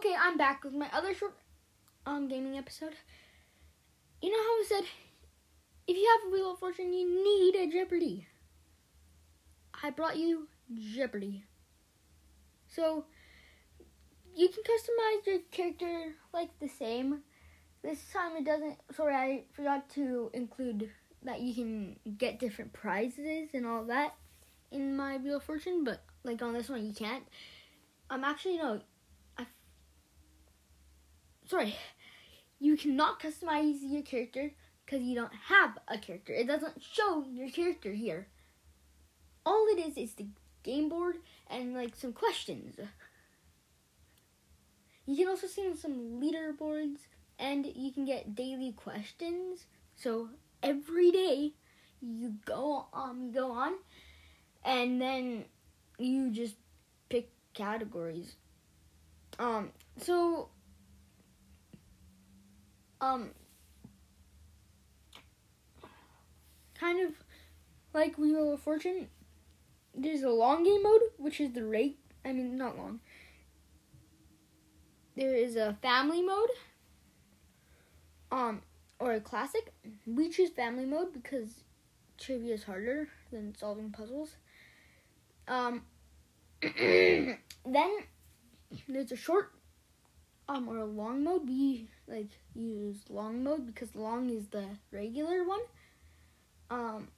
Okay, 0.00 0.16
I'm 0.18 0.38
back 0.38 0.64
with 0.64 0.72
my 0.72 0.88
other 0.94 1.12
short 1.12 1.34
um 2.06 2.26
gaming 2.26 2.56
episode. 2.56 2.94
You 4.22 4.30
know 4.30 4.38
how 4.38 4.42
I 4.42 4.64
said 4.66 4.84
if 5.86 5.94
you 5.94 6.08
have 6.08 6.26
a 6.26 6.32
Wheel 6.32 6.52
of 6.52 6.58
Fortune, 6.58 6.94
you 6.94 7.06
need 7.22 7.54
a 7.54 7.70
Jeopardy. 7.70 8.26
I 9.82 9.90
brought 9.90 10.16
you 10.16 10.48
Jeopardy. 10.94 11.44
So 12.66 13.04
you 14.34 14.48
can 14.48 14.62
customize 14.62 15.26
your 15.26 15.40
character 15.50 16.14
like 16.32 16.58
the 16.60 16.68
same. 16.68 17.20
This 17.82 18.02
time 18.10 18.38
it 18.38 18.46
doesn't. 18.46 18.78
Sorry, 18.96 19.14
I 19.14 19.44
forgot 19.52 19.90
to 19.96 20.30
include 20.32 20.88
that 21.24 21.42
you 21.42 21.54
can 21.54 21.96
get 22.16 22.40
different 22.40 22.72
prizes 22.72 23.50
and 23.52 23.66
all 23.66 23.84
that 23.84 24.14
in 24.70 24.96
my 24.96 25.18
Wheel 25.18 25.36
of 25.36 25.42
Fortune, 25.42 25.84
but 25.84 26.02
like 26.24 26.40
on 26.40 26.54
this 26.54 26.70
one 26.70 26.86
you 26.86 26.94
can't. 26.94 27.24
I'm 28.08 28.24
actually 28.24 28.56
no. 28.56 28.80
Sorry. 31.50 31.74
You 32.60 32.76
cannot 32.76 33.20
customize 33.20 33.78
your 33.82 34.02
character 34.02 34.52
because 34.86 35.02
you 35.02 35.16
don't 35.16 35.34
have 35.48 35.78
a 35.88 35.98
character. 35.98 36.32
It 36.32 36.46
doesn't 36.46 36.80
show 36.80 37.24
your 37.28 37.50
character 37.50 37.90
here. 37.92 38.28
All 39.44 39.66
it 39.72 39.80
is 39.80 39.96
is 39.96 40.14
the 40.14 40.28
game 40.62 40.88
board 40.88 41.16
and 41.48 41.74
like 41.74 41.96
some 41.96 42.12
questions. 42.12 42.76
You 45.06 45.16
can 45.16 45.26
also 45.26 45.48
see 45.48 45.74
some 45.74 46.20
leaderboards 46.22 46.98
and 47.36 47.66
you 47.66 47.90
can 47.90 48.04
get 48.04 48.36
daily 48.36 48.70
questions. 48.70 49.66
So 49.96 50.28
every 50.62 51.10
day 51.10 51.54
you 52.00 52.34
go 52.44 52.86
um 52.92 53.32
go 53.32 53.50
on 53.50 53.72
and 54.64 55.02
then 55.02 55.46
you 55.98 56.30
just 56.30 56.54
pick 57.08 57.28
categories. 57.54 58.36
Um 59.40 59.70
so 59.96 60.50
um 63.00 63.30
kind 66.80 67.06
of 67.06 67.12
like 67.92 68.16
Wheel 68.16 68.52
of 68.54 68.60
Fortune, 68.60 69.08
there's 69.94 70.22
a 70.22 70.30
long 70.30 70.64
game 70.64 70.82
mode, 70.82 71.02
which 71.18 71.40
is 71.40 71.52
the 71.52 71.64
rate. 71.64 71.98
I 72.24 72.32
mean, 72.32 72.56
not 72.56 72.78
long. 72.78 73.00
There 75.16 75.34
is 75.34 75.56
a 75.56 75.76
family 75.82 76.22
mode, 76.22 76.48
um, 78.30 78.62
or 78.98 79.12
a 79.12 79.20
classic. 79.20 79.72
We 80.06 80.30
choose 80.30 80.50
family 80.50 80.86
mode 80.86 81.12
because 81.12 81.64
trivia 82.18 82.54
is 82.54 82.64
harder 82.64 83.08
than 83.30 83.54
solving 83.56 83.90
puzzles. 83.90 84.36
Um, 85.48 85.82
then 86.62 87.36
there's 88.88 89.12
a 89.12 89.16
short, 89.16 89.52
um, 90.48 90.68
or 90.68 90.78
a 90.78 90.84
long 90.84 91.24
mode. 91.24 91.48
We 91.48 91.88
like 92.10 92.28
use 92.54 92.96
long 93.08 93.44
mode 93.44 93.66
because 93.66 93.94
long 93.94 94.30
is 94.30 94.48
the 94.48 94.64
regular 94.92 95.44
one. 95.44 95.60
Um, 96.70 97.08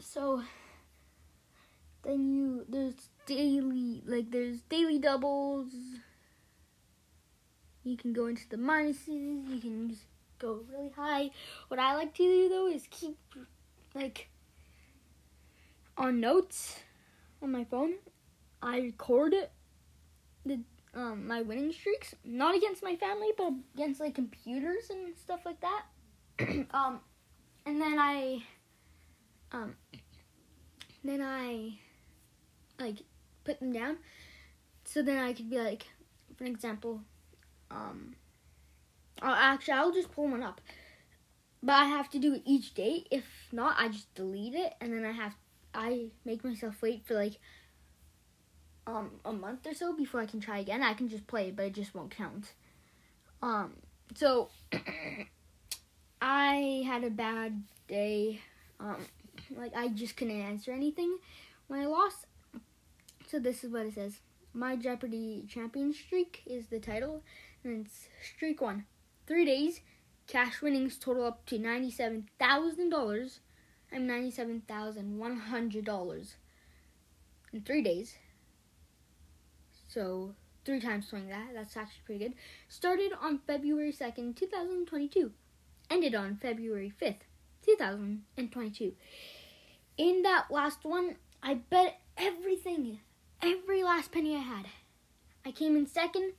so 0.00 0.42
then 2.04 2.32
you 2.32 2.64
there's 2.68 3.10
daily 3.26 4.02
like 4.06 4.30
there's 4.30 4.60
daily 4.62 4.98
doubles. 4.98 5.72
You 7.82 7.96
can 7.96 8.12
go 8.12 8.26
into 8.26 8.48
the 8.48 8.56
minuses. 8.56 9.08
You 9.08 9.60
can 9.60 9.90
just 9.90 10.02
go 10.38 10.60
really 10.72 10.90
high. 10.90 11.30
What 11.68 11.80
I 11.80 11.94
like 11.94 12.14
to 12.14 12.22
do 12.22 12.48
though 12.48 12.68
is 12.68 12.86
keep 12.90 13.18
like 13.94 14.28
on 15.96 16.20
notes 16.20 16.80
on 17.42 17.52
my 17.52 17.64
phone. 17.64 17.94
I 18.62 18.78
record 18.78 19.34
it 19.34 19.50
the 20.44 20.60
um 20.96 21.28
my 21.28 21.42
winning 21.42 21.72
streaks, 21.72 22.14
not 22.24 22.56
against 22.56 22.82
my 22.82 22.96
family, 22.96 23.28
but 23.36 23.52
against 23.74 24.00
like 24.00 24.14
computers 24.14 24.90
and 24.90 25.16
stuff 25.16 25.40
like 25.44 25.60
that. 25.60 25.84
um, 26.72 27.00
and 27.64 27.80
then 27.80 27.98
I, 27.98 28.42
um, 29.52 29.74
then 31.04 31.22
I, 31.22 31.78
like, 32.78 32.98
put 33.44 33.60
them 33.60 33.72
down. 33.72 33.98
So 34.84 35.02
then 35.02 35.18
I 35.18 35.32
could 35.32 35.50
be 35.50 35.58
like, 35.58 35.86
for 36.36 36.44
example, 36.44 37.00
um, 37.70 38.14
I'll, 39.22 39.34
actually, 39.34 39.74
I'll 39.74 39.92
just 39.92 40.12
pull 40.12 40.28
one 40.28 40.42
up. 40.42 40.60
But 41.62 41.72
I 41.72 41.86
have 41.86 42.10
to 42.10 42.18
do 42.18 42.34
it 42.34 42.42
each 42.44 42.74
day. 42.74 43.04
If 43.10 43.24
not, 43.50 43.76
I 43.78 43.88
just 43.88 44.14
delete 44.14 44.54
it, 44.54 44.74
and 44.80 44.92
then 44.92 45.04
I 45.04 45.12
have, 45.12 45.34
I 45.74 46.10
make 46.24 46.44
myself 46.44 46.80
wait 46.82 47.04
for 47.06 47.14
like, 47.14 47.38
um, 48.86 49.10
a 49.24 49.32
month 49.32 49.66
or 49.66 49.74
so 49.74 49.92
before 49.92 50.20
I 50.20 50.26
can 50.26 50.40
try 50.40 50.58
again. 50.58 50.82
I 50.82 50.94
can 50.94 51.08
just 51.08 51.26
play, 51.26 51.50
but 51.50 51.66
it 51.66 51.74
just 51.74 51.94
won't 51.94 52.10
count. 52.10 52.52
Um, 53.42 53.72
so 54.14 54.48
I 56.20 56.84
had 56.86 57.04
a 57.04 57.10
bad 57.10 57.62
day. 57.88 58.40
Um, 58.78 58.98
like 59.56 59.74
I 59.76 59.88
just 59.88 60.16
couldn't 60.16 60.40
answer 60.40 60.72
anything 60.72 61.18
when 61.68 61.80
I 61.80 61.86
lost. 61.86 62.26
So 63.26 63.38
this 63.38 63.64
is 63.64 63.72
what 63.72 63.86
it 63.86 63.94
says. 63.94 64.20
My 64.52 64.76
Jeopardy 64.76 65.44
champion 65.48 65.92
streak 65.92 66.42
is 66.46 66.68
the 66.68 66.78
title, 66.78 67.22
and 67.64 67.84
it's 67.84 68.08
streak 68.22 68.60
one. 68.60 68.86
Three 69.26 69.44
days, 69.44 69.80
cash 70.26 70.62
winnings 70.62 70.96
total 70.96 71.26
up 71.26 71.44
to 71.46 71.58
ninety-seven 71.58 72.28
thousand 72.38 72.90
dollars. 72.90 73.40
I'm 73.92 74.06
ninety-seven 74.06 74.62
thousand 74.68 75.18
one 75.18 75.36
hundred 75.36 75.84
dollars 75.84 76.36
in 77.52 77.62
three 77.62 77.82
days. 77.82 78.16
So 79.88 80.34
three 80.64 80.80
times 80.80 81.08
twenty 81.08 81.28
that. 81.28 81.48
That's 81.54 81.76
actually 81.76 82.02
pretty 82.04 82.24
good. 82.24 82.34
Started 82.68 83.12
on 83.20 83.40
February 83.46 83.92
second, 83.92 84.36
two 84.36 84.46
thousand 84.46 84.86
twenty-two 84.86 85.32
ended 85.90 86.14
on 86.14 86.36
February 86.36 86.92
5th, 87.00 87.22
2022. 87.64 88.92
In 89.98 90.22
that 90.22 90.46
last 90.50 90.84
one, 90.84 91.16
I 91.42 91.54
bet 91.54 92.00
everything, 92.16 93.00
every 93.42 93.82
last 93.82 94.12
penny 94.12 94.36
I 94.36 94.40
had. 94.40 94.66
I 95.44 95.50
came 95.52 95.76
in 95.76 95.86
second 95.86 96.32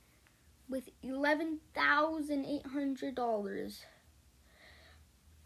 with 0.68 0.88
$11,800. 1.02 3.78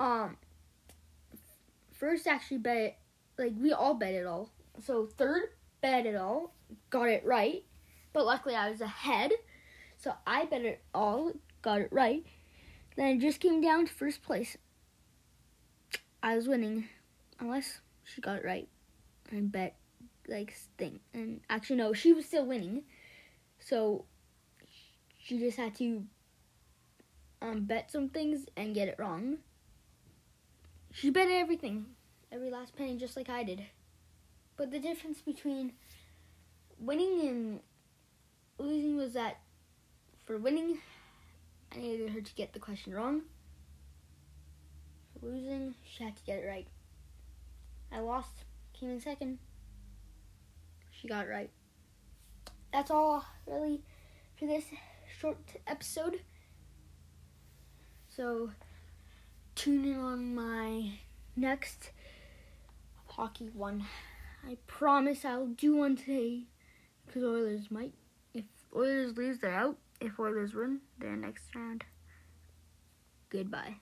Um, 0.00 0.36
first 1.92 2.26
actually 2.26 2.58
bet 2.58 2.98
like 3.38 3.52
we 3.56 3.72
all 3.72 3.94
bet 3.94 4.12
it 4.14 4.26
all. 4.26 4.50
So 4.84 5.06
third 5.06 5.50
bet 5.80 6.04
it 6.06 6.16
all, 6.16 6.52
got 6.90 7.08
it 7.08 7.24
right. 7.24 7.62
But 8.12 8.26
luckily 8.26 8.54
I 8.54 8.70
was 8.70 8.80
ahead. 8.80 9.32
So 9.98 10.14
I 10.26 10.44
bet 10.46 10.62
it 10.62 10.82
all, 10.94 11.32
got 11.62 11.80
it 11.80 11.88
right. 11.92 12.24
Then 12.96 13.16
it 13.16 13.20
just 13.20 13.40
came 13.40 13.60
down 13.60 13.86
to 13.86 13.92
first 13.92 14.22
place. 14.22 14.56
I 16.22 16.36
was 16.36 16.46
winning, 16.46 16.88
unless 17.40 17.80
she 18.04 18.20
got 18.20 18.38
it 18.38 18.44
right. 18.44 18.68
And 19.30 19.50
bet 19.50 19.76
like 20.28 20.54
thing. 20.78 21.00
And 21.14 21.40
actually, 21.48 21.76
no, 21.76 21.92
she 21.92 22.12
was 22.12 22.26
still 22.26 22.46
winning. 22.46 22.82
So 23.58 24.04
she 25.18 25.38
just 25.38 25.56
had 25.56 25.74
to 25.76 26.04
um, 27.40 27.64
bet 27.64 27.90
some 27.90 28.08
things 28.08 28.46
and 28.56 28.74
get 28.74 28.88
it 28.88 28.96
wrong. 28.98 29.38
She 30.92 31.10
bet 31.10 31.28
everything, 31.30 31.86
every 32.30 32.50
last 32.50 32.76
penny, 32.76 32.96
just 32.96 33.16
like 33.16 33.30
I 33.30 33.44
did. 33.44 33.62
But 34.56 34.70
the 34.70 34.78
difference 34.78 35.20
between 35.20 35.72
winning 36.78 37.20
and 37.20 37.60
losing 38.62 38.96
was 38.96 39.12
that 39.14 39.38
for 40.24 40.38
winning, 40.38 40.78
I 41.74 41.78
needed 41.78 42.10
her 42.10 42.20
to 42.20 42.34
get 42.34 42.52
the 42.52 42.58
question 42.58 42.94
wrong. 42.94 43.22
For 45.20 45.26
losing, 45.26 45.74
she 45.84 46.04
had 46.04 46.16
to 46.16 46.24
get 46.24 46.38
it 46.38 46.46
right. 46.46 46.66
I 47.90 48.00
lost, 48.00 48.44
came 48.72 48.90
in 48.90 49.00
second. 49.00 49.38
She 50.90 51.08
got 51.08 51.28
right. 51.28 51.50
That's 52.72 52.90
all, 52.90 53.24
really, 53.46 53.82
for 54.38 54.46
this 54.46 54.64
short 55.18 55.38
episode. 55.66 56.20
So, 58.08 58.50
tune 59.54 59.84
in 59.84 59.98
on 59.98 60.34
my 60.34 60.92
next 61.36 61.90
hockey 63.06 63.50
one. 63.52 63.84
I 64.46 64.56
promise 64.66 65.24
I'll 65.24 65.46
do 65.46 65.76
one 65.76 65.96
today 65.96 66.44
because 67.06 67.22
Oilers 67.22 67.70
might. 67.70 67.92
Oilers 68.74 69.16
lose, 69.16 69.38
they're 69.38 69.54
out 69.54 69.76
if 70.00 70.18
Oilers 70.18 70.54
win 70.54 70.80
their 70.98 71.16
next 71.16 71.54
round. 71.54 71.84
Goodbye. 73.28 73.76